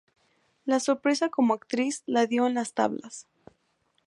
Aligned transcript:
La 0.65 0.79
sorpresa 0.79 1.29
como 1.29 1.53
actriz, 1.53 2.01
la 2.07 2.25
dio 2.25 2.47
en 2.47 2.55
las 2.55 2.73
tablas. 2.73 3.27